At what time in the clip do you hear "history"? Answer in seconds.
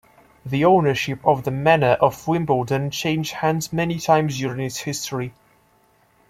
4.77-5.31